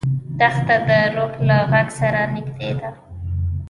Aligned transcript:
دښته 0.39 0.75
د 0.87 0.89
روح 1.15 1.33
له 1.47 1.57
غږ 1.71 1.87
سره 1.99 2.21
نږدې 2.33 2.71
ده. 2.79 2.89